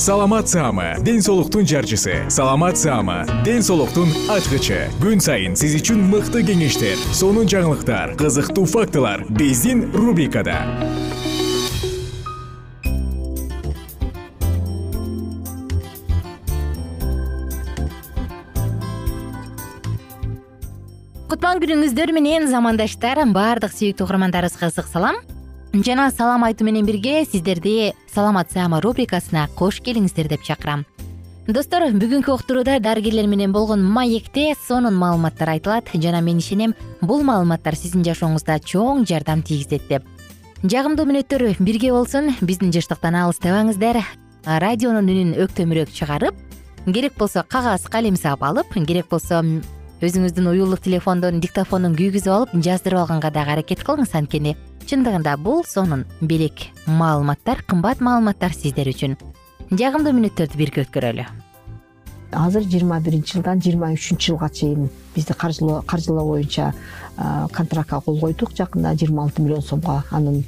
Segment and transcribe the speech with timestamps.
[0.00, 2.24] саламат саама ден соолуктун жарчысы.
[2.30, 4.88] Саламат саама ден соолуктун ачкычы.
[4.96, 10.56] Күн сайын сиз үчүн мыкты кеңештер сонун жаңылыктар кызыктуу фактылар биздин рубрикада.
[21.28, 25.20] Кутман күнүңүздөр менен замандаштар баардык сүйүктүү угармандарыбызга ысык салам
[25.72, 30.84] жана салам айтуу менен бирге сиздерди саламат саама рубрикасына кош келиңиздер деп чакырам.
[31.46, 35.88] Достор бүгүнкү уктурууда дарыгерлер менен болгон маекте сонун маалыматтар айтылат.
[35.94, 40.04] Жана мен ишенем бул маалыматтар сиздин жашооңузда чоң жардам тийгизет деп.
[40.62, 44.02] Жагымдуу мүнөттөр бирге болсун биздин жыштыктан алыстабаңыздар
[44.44, 46.34] радионун үнүн өктөмүрөөк чыгарып
[46.86, 49.42] керек болсо кагаз калем сап алып керек болсо
[50.00, 54.54] өзүңүздүн уюлдук телефондон диктофондун күйгүзүп алып жаздырып алганга дагы аракет кылыңыз анткени.
[54.88, 59.18] Чындыгында бул сонун белек маалыматтар кымбат маалыматтар сиздер үчүн.
[59.68, 61.26] Жагымдуу мүнөттөрдү бирге өткөрөлү.
[62.32, 66.72] Азыр жыйырма биринчи жылдан жыйырма үчүнчү жылга чейин бизди каржылоо боюнча
[67.52, 68.56] контрактка кол койдук.
[68.56, 70.46] Жакында жыйырма алты миллион сомго анын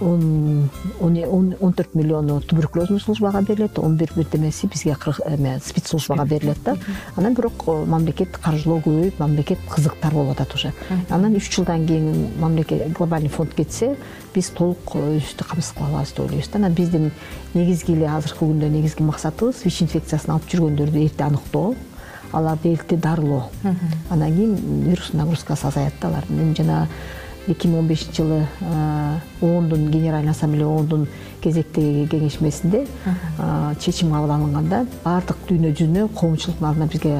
[0.00, 6.76] он төрт миллиону туберкулезный службага берилет он бир бирдемеси бизге эме спид службага берилет да.
[7.16, 10.72] Анан бирок э, мамлекет каржылоо көбөйүп мамлекет кызыктар болуп атат уже.
[11.08, 13.96] Анан үч жылдан кийин мамлекет глобальный фонд кетсе
[14.34, 16.58] биз толук өзүбүздү камсыз кыла алабыз деп ойлойбуз да.
[16.58, 17.10] Анан биздин
[17.54, 21.74] негизги эле азыркы күндө негизги максатыбыз вич инфекциясын алып жүргөндөрдү эрте аныктоо
[22.32, 23.50] аларды эрте дарылоо.
[24.10, 24.56] Анан кийин
[24.88, 26.88] вирус нагрузкасы азаят да алардын эми жана
[27.48, 28.46] эки миң он бешинчи жылы
[29.40, 31.08] оондун генеральный ассамблея оондун
[31.42, 32.86] кезектеги кеңешмесинде
[33.80, 37.18] чечим кабыл алынганда баардык дүйнө жүзүнө коомчулуктун алдына бизге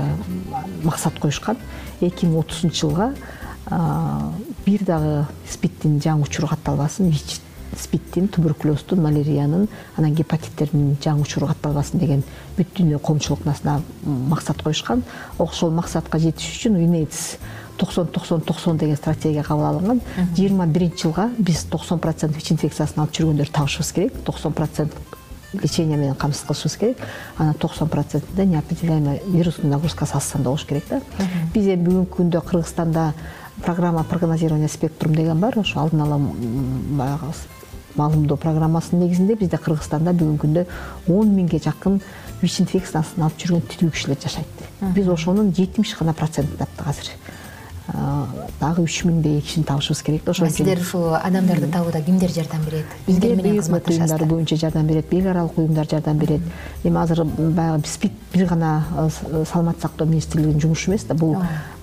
[0.85, 1.57] максат коюшкан.
[2.01, 3.13] Эки миң отузунчу жылга
[4.67, 7.11] бир дагы спидтин жаңы учуру катталбасын.
[7.11, 7.41] Вич
[7.79, 12.23] спидтин туберкулездун маляриянын анан гепатиттердин жаңы учуру катталбасын деген
[12.59, 15.03] бүт дүйнө коомчулуктун астына максат коюшкан.
[15.39, 17.39] Ошол максатка жетиш үчүн юнейтс
[17.83, 20.01] токсон токсон токсон деген стратегия кабыл алынган.
[20.37, 24.21] Жыйырма биринчи жылга биз токсон процент вич инфекциясын алып жүргөндөрдү табышыбыз керек.
[24.25, 24.93] Токсон процент
[25.53, 26.99] лечение менен камсыз кылышыбыз керек.
[27.39, 31.01] Анан токсон процентинде неопределяемый вирустун нагрузкасы аз санда болуш керек да.
[31.55, 33.13] Биз эми бүгүнкү күндө кыргызстанда
[33.65, 35.59] программа прогнозирования спектрум деген бар.
[35.59, 37.35] Ошо алдын ала баягы
[37.95, 40.67] маалымдоо программасынын негизинде бизде кыргызстанда бүгүнкү күндө
[41.09, 42.01] он миңге жакын
[42.41, 44.67] вич инфекциясын алып жүргөн тилүү кишилер жашайт.
[44.95, 47.11] Биз ошонун жетимиш гана процентин таптык азыр
[48.61, 50.57] дагы үч миңдей кишини табышыбыз керек да ошон үчүн.
[50.57, 52.87] сиздер ушул адамдарды табууда кимдер жардам берет?
[53.07, 56.41] Бизге бейөкмөт уюмдар көбүнчө жардам берет эл аралык уюмдар жардам берет.
[56.85, 58.85] Эми азыр баягы спид бир гана
[59.53, 61.37] саламаттык сактоо министрлигинин жумушу эмес да бул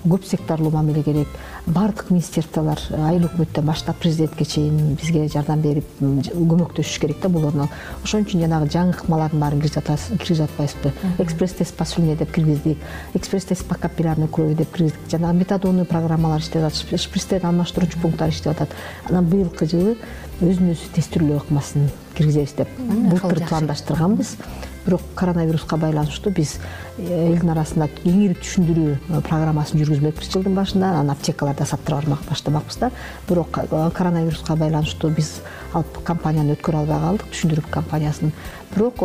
[0.04, 1.28] көп секторлуу мамиле керек.
[1.66, 7.68] Баардык министерстволор айыл өкмөттөн баштап президентке чейин бизге жардам берип көмөктөшүш керек да буларына
[8.04, 12.78] ошон үчүн жанагы жаңы ыкмалардын баарын киргизип атпайбызбы экспресс тест по слюне деп киргиздик
[13.14, 15.00] экспресс тест по капиллярной крови деп киргиздик.
[15.10, 18.70] Жанагы метадонный программалар иштеп атат шприцтерди алмаштыруучу пункттар иштеп атат.
[19.08, 19.96] Анан быйылкы жылы
[20.40, 22.68] өзүн өзү тестирлөө ыкмасын киргизебиз деп.
[22.78, 24.36] Былтыр пландаштырганбыз
[24.84, 26.56] бирок коронавируска байланыштуу биз
[26.98, 32.90] э, элдин арасында кеңири түшүндүрүү э, программасын жүргүзмөкпүз жылдын башында анан аптекаларда саттыра баштабакпыз да.
[33.28, 33.60] Бирок
[33.94, 35.40] коронавируска байланыштуу биз
[35.74, 38.32] алып кампанияны өткөрө албай калдык түшүндүрүү кампаниясын
[38.74, 39.04] бирок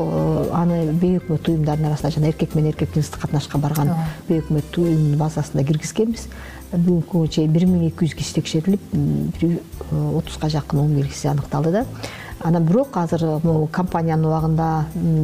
[0.56, 3.94] аны бейөкмөт уюмдардын арасында жана эркек менен эркек жыныстык катнашка барган
[4.30, 6.28] бейөкмөт уюмдун базасына киргизгенбиз.
[6.76, 8.82] Бүгүнкү күнгө чейин бир миң эки жүз киши текшерилип
[10.18, 11.84] отузга жакын оң белгиси аныкталды да
[12.46, 14.68] анан бирок азыр могу кампаниянын убагында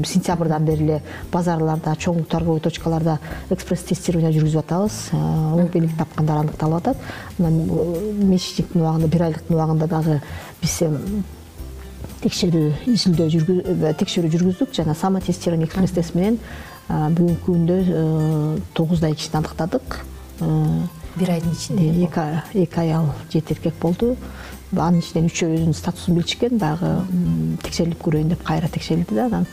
[0.10, 1.02] сентябрдан бери эле
[1.32, 3.20] базарларда чоң торговый точкаларда
[3.54, 4.98] экспресс тестирование жүргүзүп атабыз.
[5.14, 6.98] Оң белги тапкандар аныкталып атат.
[7.40, 7.62] Анан
[8.32, 10.18] месячниктин убагында бир айлыктын убагында дагы
[10.64, 10.80] биз
[12.22, 16.40] текшерүү изилдөө текшерүү жүргүздүк жана самотестирование экспресс тест менен
[16.90, 17.78] бүгүнкү күндө
[18.74, 20.02] тогуздай кишини аныктадык.
[21.16, 22.10] Бир айдын ичинде.
[22.54, 24.16] эки аял жети эркек болду
[24.80, 26.92] анын ичинен үчөө өзүнүн статусун билишкен дагы
[27.64, 29.48] текшерилип көрөйүн деп кайра текшерилди да анан.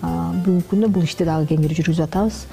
[0.00, 2.46] Бүгүнкү күндө бул ишти дагы кеңири жүргүзүп атабыз.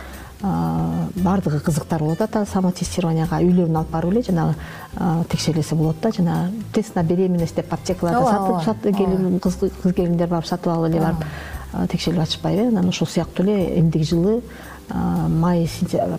[0.43, 6.11] Баардыгы кызыктар болуп атат самотестированияга үйлөрүнө алып барып эле жанагы текшерилсе болот да.
[6.11, 12.19] Жана тест на беременность деп аптекаларда сатып кыз келиндер барып сатып алып эле барып текшерип
[12.19, 14.41] атышпайбы анан ошол сыяктуу эле эмдиги жылы
[14.89, 15.67] май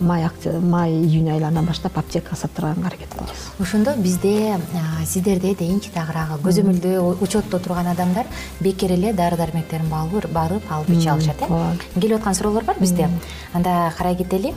[0.00, 0.24] май
[0.60, 3.42] май июнь айларынан баштап аптекага саттырганга аракет кылабыз.
[3.60, 4.58] Ошондо бизде
[5.06, 8.26] сиздерде дейинчи тагыраагы көзөмөлдөө учетто турган адамдар
[8.60, 9.88] бекер эле дары дармектерин
[10.32, 10.32] барып
[10.70, 11.76] алып иче алышат э?
[11.94, 13.08] Келип аткан суроолор бар бизде.
[13.52, 14.54] Анда карай кетели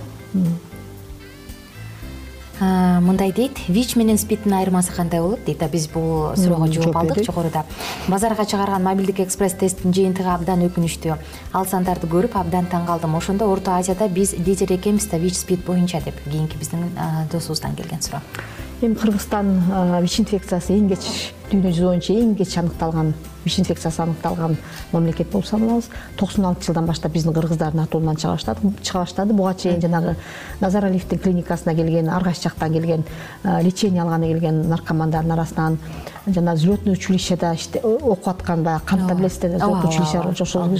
[2.59, 3.59] мындай дейт.
[3.67, 5.63] Вич менен спидтин айырмасы кандай болот дейт?
[5.71, 7.65] Биз бул суроого жооп алдык жогоруда
[8.07, 11.17] базарга чыгарган мобилдик экспресс тесттин жыйынтыгы абдан өкүнүчтүү.
[11.53, 15.65] Ал сандарды көрүп абдан таң калдым ошондо орто азияда биз лидер экенбиз да вич спид
[15.65, 16.89] боюнча деп кийинки биздин
[17.31, 18.21] досубуздан келген суроо.
[18.81, 23.13] Эми кыргызстан вич инфекциясы эң кеч дүйнө жүзү боюнча эң кеч аныкталган
[23.47, 24.57] вич инфекциясы аныкталган
[24.91, 25.89] мамлекет болуп саналабыз.
[26.17, 28.35] Токсон алтынчы жылдан баштап биздин кыргыздардын атуулунан чыга
[28.99, 30.15] баштады буга чейин жанагы
[30.61, 33.05] назаралиевдин клиникасына келген ар кайсы жактан келген
[33.43, 35.79] лечение алганы келген наркомандардын арасынан
[36.27, 40.79] жана взлетный училищеда окуп аткан баягы кантта билесиздер взлетный училище бар ошол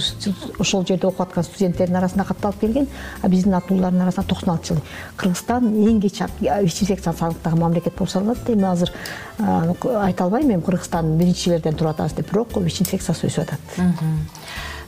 [0.58, 2.88] ошол жерде окуп аткан студенттердин арасында катталып келген
[3.22, 4.82] а биздин атуулардын арасынан токсон алтынчы жылы
[5.16, 8.92] кыргызстан эң кеч вич инфекциясы аныктаган мамлекет болуп саналат эми азыр
[9.38, 13.60] айта албайм эми кыргызстан биринчилерден туруп атабыз деп бирок вич инфекциясы өсүп атат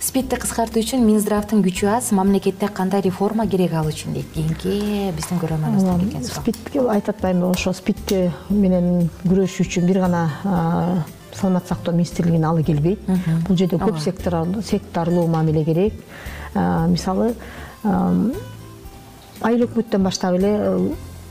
[0.00, 4.31] спидти кыскартуу үчүн минздравдын күчү аз мамлекетте кандай реформа керек ал үчүн дейт?
[4.32, 10.23] Кийинки биздин көрөрманыбыздан келген суроо спидти айтып атпаймынбы ошо спидти менен күрөшүү үчүн бир гана
[11.37, 13.05] саламаттык сактоо министрлигинин алы келбейт.
[13.47, 15.94] Бул жерде көп секторлуу мамиле керек.
[16.55, 17.35] Мисалы
[17.85, 20.56] айыл өкмөттөн баштап эле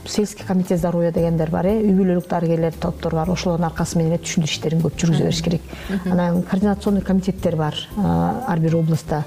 [0.04, 4.22] сельский комитет здоровья дегендер бар э үй бүлөлүк дарыгерлер топтор бар ошолордун аркасы менен эле
[4.22, 5.62] түшүндүрүү иштерин көп жүргүзө бериш керек.
[6.10, 9.24] Анан координационный комитеттер бар ар бир областта.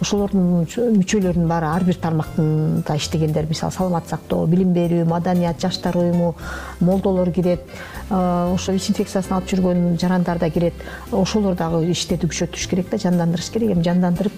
[0.00, 6.34] Ошолордун мүчөлөрүнүн баары ар бир тармактында иштегендер мисалы саламаттык сактоо билим берүү маданият жаштар уюму
[6.80, 7.60] молдолор кирет
[8.08, 10.74] ошо вич инфекциясын алып жүргөн жарандар да кирет.
[11.12, 13.76] Ошолор дагы иштерди күчөтүш керек да жандандырыш керек.
[13.76, 14.32] Эми жандандырып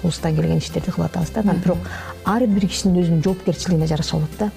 [0.00, 1.40] колубуздан келген иштерди кылып атабыз да.
[1.40, 1.78] Анан бирок
[2.24, 4.50] ар бир кишинин өзүнүн жоопкерчилигине жараша болот да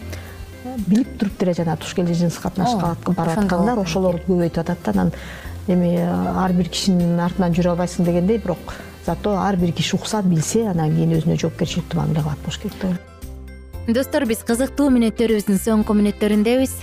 [0.87, 4.91] билип туруп деле жанагы туш келе жыныстык катнашка барып аткандар ошолорду көбөйтүп атат да.
[4.91, 5.11] Анан
[5.67, 8.75] эми ар бир кишинин артынан жүрө албайсың дегендей бирок
[9.05, 12.89] зато ар бир киши укса билсе анан кийин өзүнө жоопкерчиликтүү мамиле кылат болуш керек деп
[12.89, 16.75] ойлойм достор биз кызыктуу мүнөттөрүбүздүн соңку мүнөттөрүндөбүз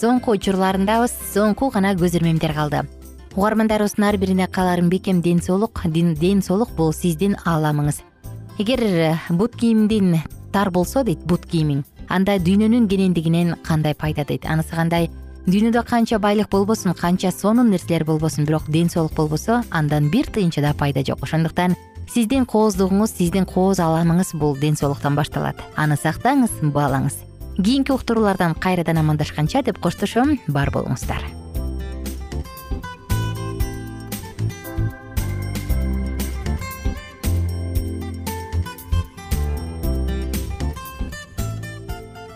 [0.00, 2.84] соңку учурларындабыз соңку гана көз ирмемдер калды.
[3.36, 8.00] Угармандарыбыздын ар бирине кааларым бекем ден соолук ден соолук бул сиздин ааламыңыз
[8.58, 8.80] эгер
[9.30, 14.46] бут кийимиң тар болсо дейт бут кийимиң анда дүйнөнүн кенендигинен кандай пайда дейт?
[14.46, 15.10] Анысы кандай?
[15.46, 20.60] Дүйнөдө канча байлык болбосун канча сонун нерселер болбосун бирок ден соолук болбосо андан бир тыйынча
[20.60, 21.22] да пайда жок.
[21.22, 21.76] Ошондуктан
[22.10, 25.62] сиздин кооздугуңуз сиздин кооз ааламыңыз бул ден соолуктан башталат.
[25.76, 27.22] Аны сактаңыз баалаңыз.
[27.56, 31.45] Кийинки уктуруулардан кайрадан амандашканча деп коштошом бар болуңуздар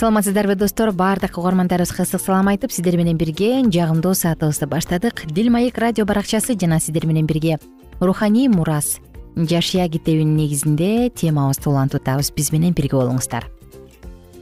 [0.00, 0.92] саламатсыздарбы достор?
[0.92, 5.26] Баардык угармандарыбызга ысык салам айтып сиздер менен бирге жагымдуу саатыбызды баштадык.
[5.26, 7.58] Дил маек радио баракчасы жана сиздер менен бирге
[8.00, 8.96] руханий мурас
[9.36, 13.44] жашия китебинин негизинде темабызды улантып атабыз биз менен бирге болуңуздар.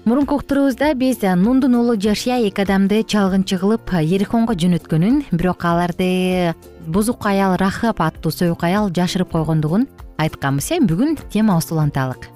[0.05, 6.55] Мурунку уктуруубузда биз нундун уулу жашия эки адамды чалгынчы кылып ерихонго жөнөткөнүн бирок аларды
[6.87, 9.88] бузук аял рахап аттуу союк аял жашырып койгондугун
[10.19, 10.71] айтканбыз.
[10.71, 12.31] Э бүгүн темабызды уланталык.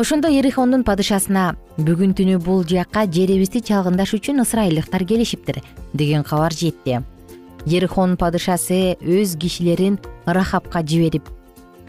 [0.00, 5.60] Ошондо ерихондун падышасына бүгүн түнү бул жакка жерибизди чалгындаш үчүн ысрайылдыктар келишиптир
[5.96, 6.98] деген кабар жетти.
[7.64, 9.96] Ерихон падышасы өз кишилерин
[10.26, 11.30] рахапка жиберип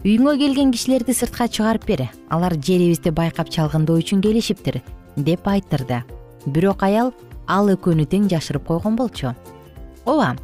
[0.04, 4.80] үйүңө келген кишилерди сыртка чыгарып бер алар жерибизди байкап чалгындоо үчүн келишиптир
[5.16, 6.02] деп айттырды
[6.46, 7.12] бирок аял
[7.46, 9.34] ал экөөнү тең жашырып койгон болчу.
[10.06, 10.36] Ооба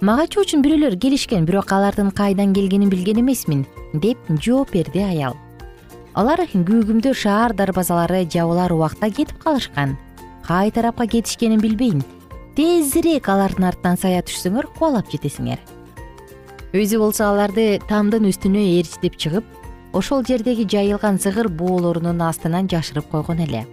[0.00, 5.36] мага чоо үчүн бирөөлөр келишкен бирок алардын кайдан келгенин билген эмесмин деп жооп берди аял
[6.14, 9.96] алар күүгүмдө шаар дарбазалары жабылар убакта кетип калышкан.
[10.46, 12.04] Кай тарапка кетишкенин билбейм.
[12.54, 15.58] Тезирээк алардын артынан сая түшсөңөр кубалап жетесиңер.
[16.74, 19.44] Өзү болсо аларды тамдын үстүнө ээрчитип чыгып
[19.92, 23.66] ошол жердеги жайылган зыгыр боолорунун астынан жашырып койгон эле.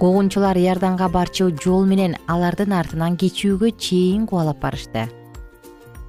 [0.00, 5.06] Куугунчулар иорданга барчу жол менен алардын артынан кечүүгө чейин кубалап барышты.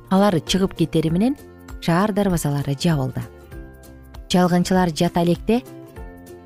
[0.09, 1.37] Алар чыгып кетери менен
[1.81, 3.36] шаар дарбазалары жабылды
[4.29, 5.61] чалгынчылар жата электе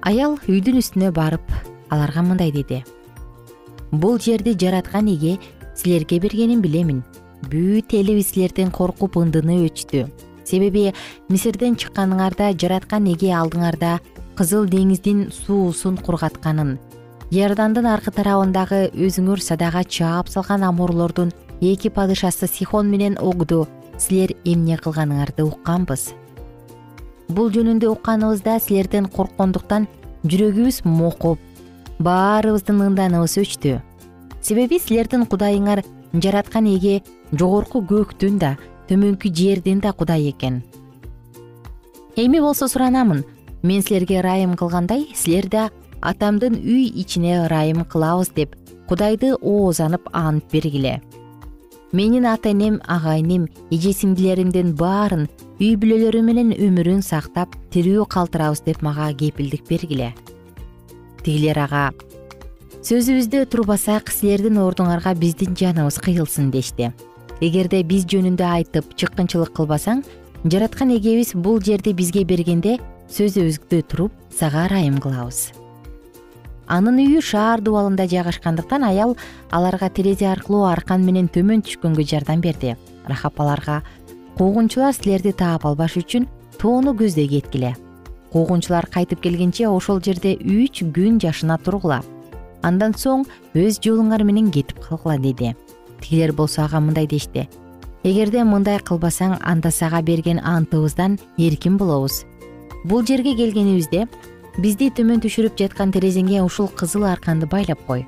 [0.02, 1.42] аял үйдүн үстүнө барып
[1.90, 2.84] аларга мындай деди.
[3.92, 5.38] Бул жерди жараткан эге
[5.76, 7.04] силерге бергенин билемин.
[7.42, 10.08] Бүт элибиз силерден коркуп ындыны өчтү.
[10.46, 10.94] Себеби
[11.30, 14.00] мисирден чыкканыңарда жараткан эге алдыңарда
[14.38, 16.78] кызыл деңиздин суусун кургатканын
[17.32, 24.76] иордандын аркы тарабындагы өзүңөр садага чаап салган амурлордун эки падышасы сихон менен огду силер эмне
[24.76, 26.10] кылганыңарды укканбыз
[27.36, 29.88] бул жөнүндө укканыбызда силерден корккондуктан
[30.28, 31.40] жүрөгүбүз мокуп
[32.02, 33.80] баарыбыздын ынданыбыз өчтү.
[34.42, 35.84] Себеби силердин кудайыңар
[36.14, 38.56] жараткан эге жогорку көктүн да
[38.90, 40.62] төмөнкү жердин да кудайы экен.
[42.16, 43.24] Эми болсо суранамын
[43.64, 45.70] мен силерге ырайым кылгандай силер да
[46.02, 48.56] атамдын үй ичине ырайым кылабыз деп
[48.90, 51.00] кудайды оозанып ант бергиле
[51.92, 55.28] менин ата энем агайыным эже сиңдилеримдин баарын
[55.60, 60.14] үй бүлөлөрү менен өмүрүн сактап тирүү калтырабыз деп мага кепилдик бергиле.
[61.24, 61.92] Тигилер ага
[62.82, 66.92] сөзүбүздө турбасак силердин ордуңарга биздин жаныбыз кыйылсын дешти.
[67.42, 70.04] Эгерде биз жөнүндө айтып чыккынчылык кылбасаң
[70.46, 72.80] жараткан эгебиз бул жерди бизге бергенде
[73.14, 75.61] сөзүбүздө туруп сага ырайым кылабыз
[76.72, 79.18] анын үйү шаар дубалында жайгашкандыктан аял
[79.51, 82.78] аларга терезе аркылуу аркан менен төмөн түшкөнгө жардам берди.
[83.06, 83.82] Рахап аларга
[84.38, 87.75] куугунчулар силерди таап албаш үчүн тоону көздөй кеткиле
[88.32, 92.01] куугунчулар кайтып келгенче ошол жерде үч күн жашына тургула.
[92.63, 93.25] Андан соң
[93.58, 95.56] өз жолуңар менен кетип калгыла деди.
[96.01, 97.50] Тигилер болсо ага мындай дешти.
[98.04, 102.24] Эгерде мындай кылбасаң анда сага берген антыбыздан эркин болобуз.
[102.86, 104.08] Бул жерге келгенибизде
[104.58, 108.05] бизди төмөн түшүрүп жаткан терезеңе ушул кызыл арканды байлап кой.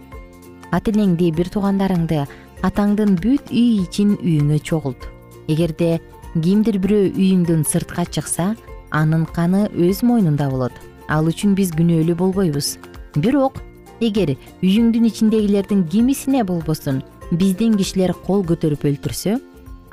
[0.71, 2.25] Ата энеңди бир туугандарыңды
[2.67, 5.07] атаңдын бүт үй ичин үйүңө чогулт.
[5.47, 5.99] Эгерде
[6.33, 8.55] кимдир бирөө үйүңдөн сыртка чыкса
[8.91, 10.73] анын каны өз мойнунда болот.
[11.07, 12.77] Ал үчүн биз күнөөлүү болбойбуз.
[13.15, 13.61] Бирок
[14.01, 19.39] эгер үйүңдүн ичиндегилердин кимисине болбосун биздин кишилер кол көтөрүп өлтүрсө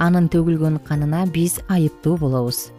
[0.00, 2.70] анын төгүлгөн канына биз айыптуу болобуз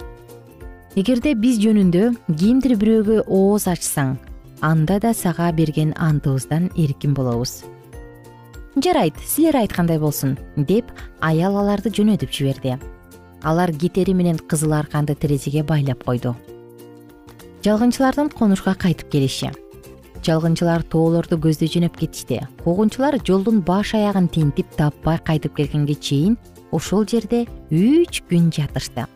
[0.99, 4.17] эгерде биз жөнүндө кимдир бирөөгө ооз ачсаң
[4.67, 7.61] анда да сага берген антыбыздан эркин болобуз.
[8.75, 12.75] Жарайт силер айткандай болсун деп аял аларды жөнөтүп жиберди.
[13.41, 16.35] Алар кетери менен кызыл арканды терезеге байлап койду.
[17.63, 19.53] Жалгынчылардын конушка кайтып келиши.
[20.27, 22.41] Жалгынчылар тоолорду көздөй жөнөп кетишти.
[22.65, 26.37] Куугунчулар жолдун баш аягын тинтип таппай кайтып келгенге чейин
[26.71, 29.07] ошол жерде үч күн жатышты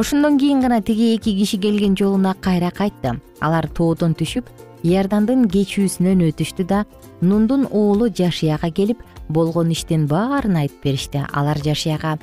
[0.00, 3.20] ошондон кийин гана тиги эки киши келген жолуна кайра кайтты.
[3.40, 4.46] Алар тоодон түшүп
[4.82, 6.86] иордандын кечүүсүнөн өтүштү да
[7.20, 11.20] нундун уулу жашияга келип болгон иштин баарын айтып беришти.
[11.34, 12.16] Алар жашияга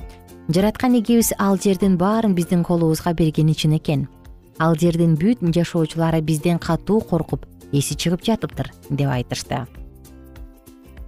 [0.50, 4.08] жараткан эгебиз ал жердин баарын биздин колубузга бергени чын экен.
[4.58, 9.68] Ал жердин бүт жашоочулары бизден катуу коркуп эси чыгып жатыптыр деп айтышты.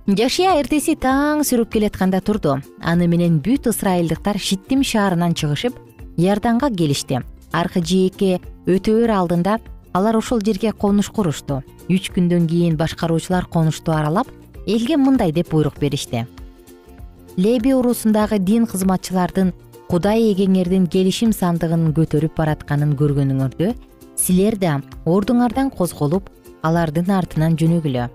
[0.06, 2.62] Жашия эртеси таң сүрүп келатканда турду.
[2.82, 5.89] Аны менен бүт ысрайылдыктар шиттим шаарынан чыгышып
[6.20, 7.22] иорданга келишти.
[7.52, 9.58] Аркы жээкке өтөөр алдында
[9.96, 14.28] алар ошол жерге конуш курушту үч күндөн кийин башкаруучулар конушту аралап
[14.68, 16.28] элге мындай деп буйрук беришти.
[17.38, 19.54] Леби уруусундагы дин кызматчылардын
[19.90, 23.74] кудай эгеңердин келишим сандыгын көтөрүп баратканын көргөнүңөрдө
[24.20, 26.30] силер да ордуңардан козголуп
[26.62, 28.10] алардын артынан жөнөгүлө.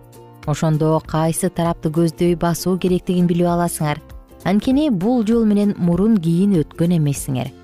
[0.47, 3.99] Ошондо кайсы тарапты көздөй басуу керектигин билип аласыңар.
[4.45, 7.64] Анткени бул жол менен мурун кийин өткөн эмессиңер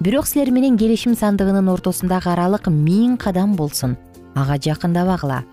[0.00, 3.96] бирок силер менен келишим сандыгынын ортосундагы аралык миң кадам болсун.
[4.34, 5.44] Ага жакындабагыла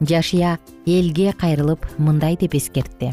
[0.00, 3.12] жашия элге кайрылып мындай деп эскертти.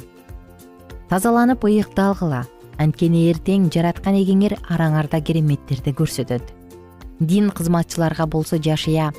[1.09, 2.45] Тазаланып ыйыкталгыла
[2.77, 6.43] анткени эртең жараткан эгеңер араңарда кереметтерди көрсөтөт.
[7.19, 9.12] Дин кызматчыларга болсо жашия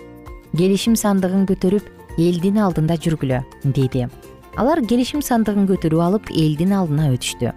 [0.56, 4.06] келишим сандыгын көтөрүп элдин алдында жүргүлө деди
[4.56, 7.52] алар келишим сандыгын көтөрүп алып элдин алдына өтүштү.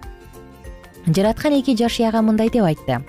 [1.06, 3.00] Жараткан эки жашияга мындай деп айтты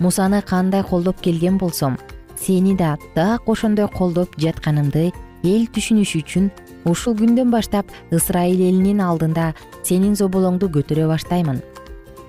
[0.00, 1.98] мусаны кандай колдоп келген болсом
[2.36, 5.12] сени да так ошондой колдоп жатканымды
[5.44, 6.50] эл түшүнүшү үчүн
[6.90, 11.60] ушул күндөн баштап ысрайыл элинин алдында сенин зоболоңду көтөрө баштаймын.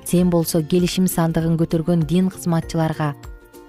[0.05, 3.13] Сен болсо келишим сандыгын көтөргөн дин кызматчыларга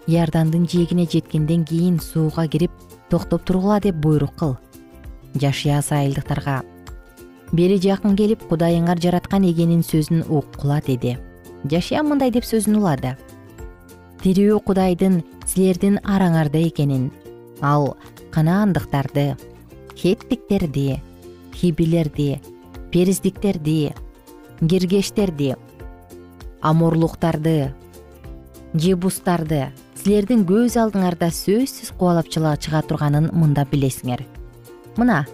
[0.06, 2.70] иордандын жээгине жеткенден кийин сууга кирип
[3.10, 4.56] токтоп тургула деп буйрук кыл.
[5.34, 6.62] Жашия ысрайылдыктарга
[7.52, 11.18] бери жакын келип кудайыңар жараткан эгенин сөзүн уккула деди
[11.68, 13.12] жашия мындай деп сөзүн улады
[14.22, 17.10] тирүү кудайдын силердин араңарда экенин.
[17.60, 17.96] Ал
[18.30, 19.34] канаандыктарды
[19.98, 21.00] хеттиктерди
[21.54, 22.40] хибилерди
[22.92, 23.92] периздиктерди
[24.60, 25.54] киргештерди
[26.62, 27.72] аморлуктарды
[28.74, 29.64] жебустарды
[29.98, 34.22] силердин көз алдыңарда сөзсүз кубалап чыга турганын мында билесиңер.
[34.96, 35.24] Мына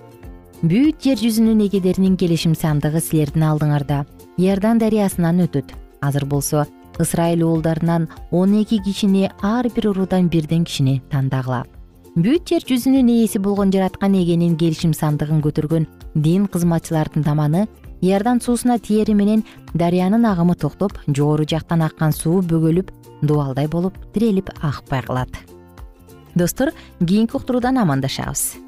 [0.63, 4.05] бүт жер жүзүнүн эгедеринин келишим сандыгы силердин алдыңарда
[4.39, 5.77] иордан дарыясынан өтөт.
[6.01, 6.65] Азыр болсо
[6.99, 11.65] ысрайыл уулдарынан он эки кишини ар бир уруудан бирден кишини тандагыла
[12.17, 17.67] бүт жер жүзүнүн ээси болгон жараткан эгенин келишим сандыгын көтөргөн дин кызматчылардын таманы
[18.01, 22.91] иордан суусуна тиери менен дарыянын агымы токтоп жогору жактан аккан суу бөгөлүп
[23.23, 25.31] дубалдай болуп тирелип акпай калат
[26.35, 28.68] достор кийинки уктуруудан амандашабыз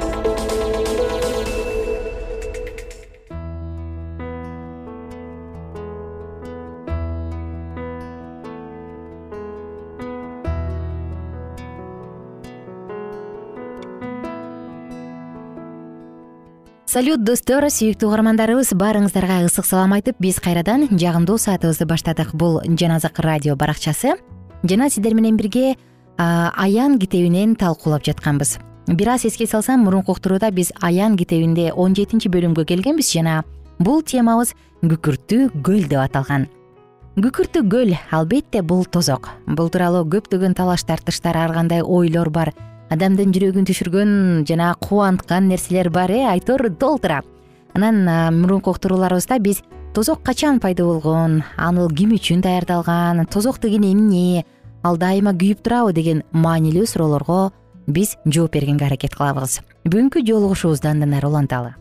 [17.01, 22.35] салют достор сүйүктүү угармандарыбыз баарыңыздарга ысык салам айтып биз кайрадан жагымдуу саатыбызды баштадык.
[22.37, 24.11] Бул жаназык радио баракчасы.
[24.61, 25.77] Жана сиздер менен бирге
[26.19, 28.59] аян китебинен талкуулап жатканбыз.
[28.85, 33.41] Бир аз эске салсам мурунку уктурууда биз аян китебинде он жетинчи бөлүмгө келгенбиз жана
[33.79, 36.51] бул темабыз күкүрттүү көл деп аталган.
[37.17, 39.31] Күкүрттүү көл албетте бул тозок.
[39.47, 42.53] Бул тууралуу көптөгөн талаш тартыштар ар кандай ойлор бар
[42.91, 44.11] адамдын жүрөгүн түшүргөн
[44.47, 47.21] жана кубанткан нерселер бар э айтор толтура
[47.73, 48.03] анан
[48.41, 54.45] мурунку уктурууларыбызда биз тозок качан пайда болгон ал ким үчүн даярдалган тозок деген эмне
[54.83, 57.51] ал дайыма күйүп турабы деген маанилүү суроолорго
[57.87, 59.61] биз жооп бергенге аракет кылабыз.
[59.85, 61.73] Бүгүнкү жолугушуубузду андан ары уланталы.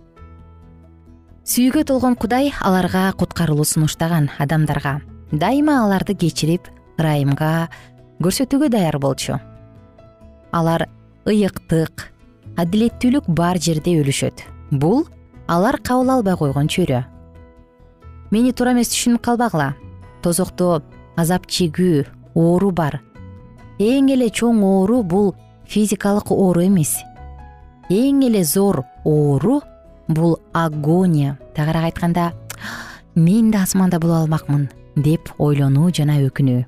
[1.44, 5.00] Сүйүүгө толгон кудай аларга куткарылуу сунуштаган адамдарга.
[5.32, 6.68] Дайыма аларды кечирип
[6.98, 7.68] ырайымга
[8.22, 9.38] көрсөтүүгө даяр болчу.
[10.52, 10.88] Алар
[11.28, 12.10] ыйыктык
[12.60, 14.44] адилеттүүлүк бар жерде өлүшөт.
[14.70, 15.06] Бул
[15.48, 17.04] алар кабыл албай койгон чөйрө.
[18.30, 19.74] Мени туура эмес түшүнүп калбагыла.
[20.22, 20.82] Тозокто
[21.16, 23.00] азап чегүү оору бар.
[23.80, 25.34] Эң эле чоң оору бул
[25.66, 26.98] физикалык оору эмес.
[27.90, 29.60] Эң эле зор оору
[30.08, 31.38] бул агония.
[31.54, 32.32] Тагыраак айтканда
[33.14, 36.64] мен да асманда боло алмакмын деп ойлонуу жана өкүнүү.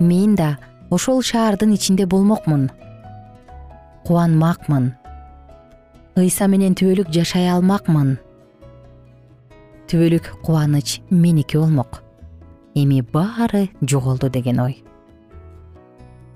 [0.00, 0.56] Мен да
[0.90, 2.70] ошол шаардын ичинде болмокмун
[4.04, 4.92] кубанмакмын.
[6.20, 8.16] Ыйса менен түбөлүк жашай алмакмын.
[9.90, 12.02] Түбөлүк кубаныч меники болмок.
[12.74, 14.84] Эми баары жоголду деген ой.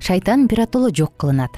[0.01, 1.51] Шайтан биротоло жок кылынат.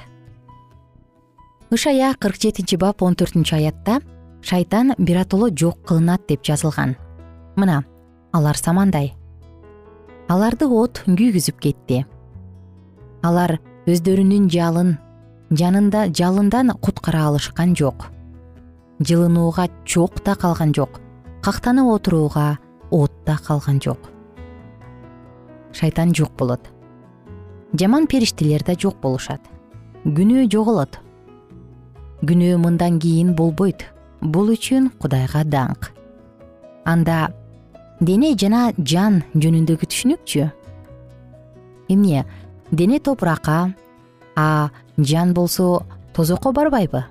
[1.70, 4.00] Ышая кырк жетинчи бап он төртүнчү аятта
[4.42, 6.96] шайтан биротоло жок кылынат деп жазылган.
[7.56, 7.84] Мына
[8.32, 9.14] алар самандай.
[10.28, 12.04] Аларды от күйгүзүп кетти.
[13.22, 14.96] Алар өздөрүнүн жалын
[15.50, 18.06] жанында жалындан куткара алышкан жок.
[19.00, 21.00] Жылынууга чок да калган жок.
[21.42, 22.58] Кактанып отурууга
[22.90, 23.98] от да калган жок.
[25.72, 26.60] Шайтан жок болот.
[27.72, 29.40] Жаман периштелер да жок болушат.
[30.04, 30.98] Күнөө жоголот.
[32.22, 33.86] Күнөө мындан кийин болбойт.
[34.20, 35.90] Бул үчүн кудайга даңк.
[36.84, 37.32] Анда
[38.00, 40.50] дене жана жан жөнүндөгү түшүнүкчү?
[41.88, 42.26] Эмне?
[42.70, 43.74] Дене топуракка
[44.36, 44.70] а
[45.04, 47.04] жан болсо тозокко барбайбы?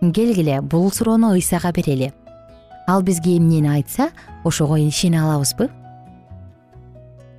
[0.00, 2.12] Келгиле бул суроону ыйсага берели.
[2.86, 4.10] Ал бизге эмнени айтса
[4.44, 5.68] ошого ишене алабызбы?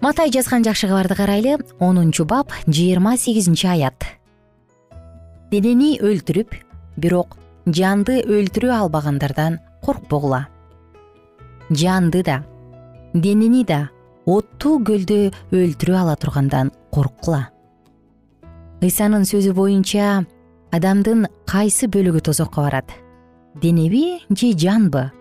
[0.01, 4.05] Матай жазган жакшы кабарды карайлы онунчу бап жыйырма сегизинчи аят.
[5.51, 6.55] Денени өлтүрүп
[6.97, 10.47] бирок жанды өлтүрө албагандардан коркпогула
[11.69, 12.41] жанды да
[13.13, 13.89] денени да
[14.25, 17.50] оттуу көлдө өлтүрө ала тургандан корккула
[18.81, 20.23] ыйсанын сөзү боюнча
[20.73, 22.89] адамдын кайсы бөлүгү тозокко барат?
[23.61, 25.11] Денеби же жанбы?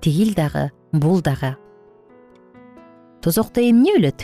[0.00, 1.56] Тигил дагы бул дагы.
[3.22, 4.22] Тозокто эмне өлөт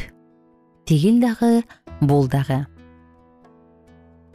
[0.86, 1.64] тигил дагы
[2.00, 2.66] бул дагы.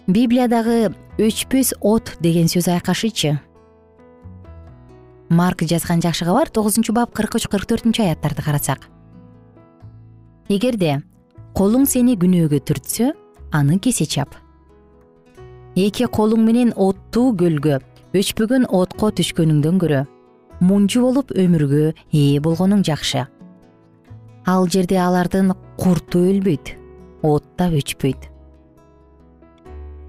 [0.08, 3.38] Библиядагы өчпөс от деген сөз айкашычы.
[5.30, 8.90] Марк жазган жакшы кабар тогузунчу бап кырк үч кырк төртүнчү аяттарды карасак.
[10.52, 11.00] Эгерде
[11.56, 13.14] колуң сени күнөөгө түртсө
[13.54, 14.34] аны кесе чап.
[15.78, 17.80] Эки колуң менен оттуу көлгө
[18.18, 20.02] өчпөгөн отко түшкөнүңдөн көрө.
[20.62, 23.26] Мунжу болуп өмүргө ээ болгонуң жакшы.
[24.46, 26.76] Ал жерде алардын курту өлбөйт
[27.24, 28.30] от да өчпөйт.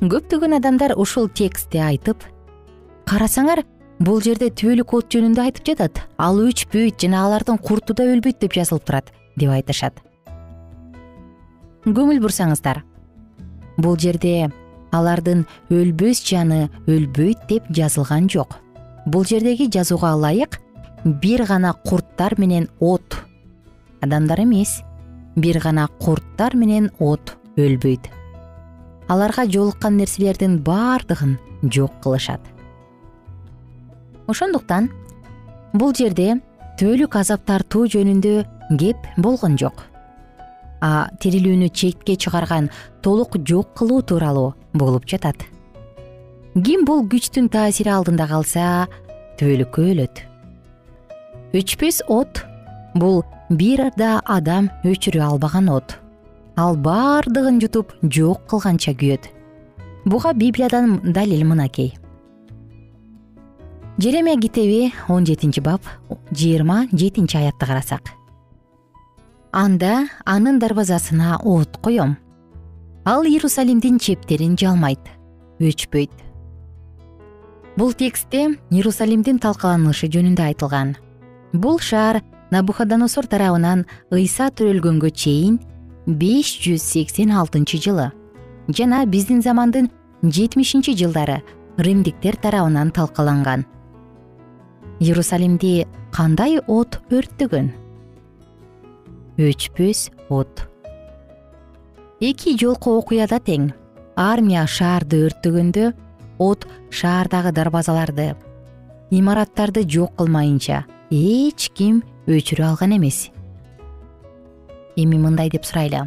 [0.04, 2.24] Көптөгөн адамдар ушул текстти айтып
[3.08, 3.62] карасаңар
[4.04, 8.56] бул жерде түбөлүк от жөнүндө айтып жатат ал өчпөйт жана алардын курту да өлбөйт деп
[8.56, 10.02] жазылып турат деп айтышат.
[11.84, 12.82] Көңүл бурсаңыздар
[13.76, 14.50] бул жерде
[14.94, 18.58] алардын өлбөс жаны өлбөйт деп жазылган жок.
[19.06, 20.60] Бул жердеги жазууга ылайык
[21.04, 23.18] бир гана курттар менен от
[24.00, 24.82] адамдар эмес.
[25.36, 28.10] Бир гана курттар менен от өлбөйт.
[29.08, 32.40] Аларга жолуккан нерселердин баардыгын жок кылышат.
[34.26, 34.88] Ошондуктан
[35.74, 36.38] бул жерде
[36.78, 38.44] түбөлүк азап тартуу жөнүндө
[38.78, 39.84] кеп болгон жок
[41.20, 42.70] тирилүүнү четке чыгарган
[43.02, 45.46] толук жок кылуу тууралуу болуп жатат.
[46.54, 48.86] Ким бул күчтүн таасири алдында калса
[49.40, 50.24] түбөлүккө өлөт
[51.54, 52.44] өчпөс от
[52.94, 55.98] бул бир да адам өчүрө албаган от.
[56.56, 59.26] Ал баардыгын жутуп жок кылганча күйөт.
[60.04, 61.94] Буга библиядан далил мынакей
[63.98, 65.80] жеремия китеби он жетинчи бап
[66.30, 68.10] жыйырма жетинчи аятты карасак
[69.54, 72.16] анда анын дарбазасына от коем
[73.04, 74.98] ал иерусалимдин чептерин жалмайт
[75.60, 76.10] өчпөйт.
[77.76, 80.96] Бул текстте иерусалимдин талкаланышы жөнүндө айтылган.
[81.52, 82.18] Бул шаар
[82.50, 85.60] набухадоносор тарабынан ыйса төрөлгөнгө чейин
[86.06, 88.10] беш жүз сексен алтынчы жылы
[88.66, 89.86] жана биздин замандын
[90.22, 91.44] жетимишинчи жылдары
[91.78, 93.66] римдиктер тарабынан талкаланган.
[94.98, 97.83] Иерусалимди кандай от өрттөгөн
[99.38, 100.68] өчпөс от.
[102.20, 103.72] Эки жолку окуяда тең.
[104.14, 105.88] Армия шаарды өрттөгөндө
[106.38, 108.34] от шаардагы дарбазаларды
[109.10, 113.30] имараттарды жок кылмайынча эч ким өчүрө алган эмес.
[114.96, 116.04] Эми мындай деп сурайлы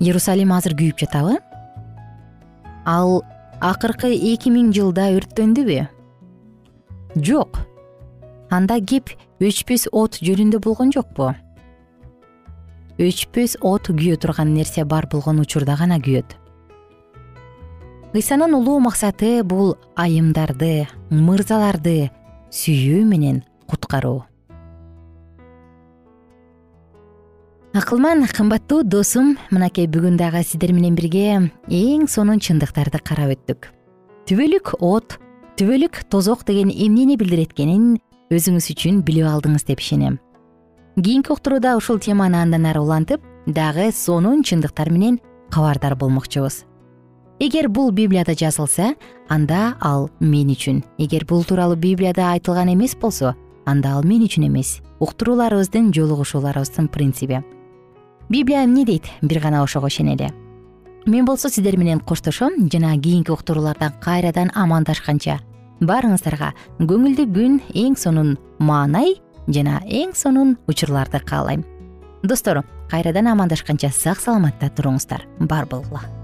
[0.00, 1.38] иерусалим азыр күйүп жатабы?
[2.84, 3.22] Ал
[3.62, 5.86] акыркы эки миң жылда өрттөндүбү?
[7.22, 7.62] Жок.
[8.50, 11.30] Анда кеп өчпөс от жөнүндө болгон жокпу
[12.98, 16.36] өчпөс от күйө турган нерсе бар болгон учурда гана күйөт.
[18.14, 22.12] Ыйсанын улуу максаты бул айымдарды мырзаларды
[22.54, 24.22] сүйүү менен куткаруу.
[27.74, 33.72] Акылман кымбаттуу досум мынакей бүгүн дагы сиздер менен бирге эң сонун чындыктарды карап өттүк.
[34.30, 35.18] Түбөлүк от
[35.58, 37.96] түбөлүк тозок деген эмнени билдирет экенин
[38.30, 40.20] өзүңүз үчүн билип алдыңыз деп ишенем
[40.96, 46.64] кийинки уктурууда ушул теманы андан ары улантып дагы сонун чындыктар менен кабардар болмокчубуз.
[47.40, 48.94] Эгер бул библияда жазылса
[49.28, 50.84] анда ал мен үчүн.
[50.98, 53.34] Эгер бул тууралуу библияда айтылган эмес болсо
[53.66, 54.80] анда ал мен үчүн эмес.
[55.00, 57.42] Уктурууларыбыздын жолугушууларыбыздын принциби
[58.28, 59.04] библия эмне дейт?
[59.22, 60.32] Бир гана ошого ишенели.
[61.06, 65.40] Мен болсо сиздер менен коштошом жана кийинки уктуруулардан кайрадан амандашканча.
[65.80, 71.64] Баарыңыздарга көңүлдүү күн эң сонун маанай жана эң сонун учурларды каалайм.
[72.22, 75.26] Достор кайрадан амандашканча сак саламатта туруңуздар.
[75.40, 76.23] Бар болгула